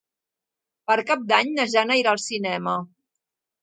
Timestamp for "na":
1.61-1.69